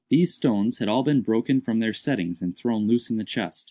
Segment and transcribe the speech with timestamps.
[0.09, 3.59] These stones had all been broken from their settings and thrown loose in the chest.